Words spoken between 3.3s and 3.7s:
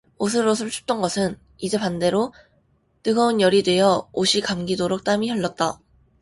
열이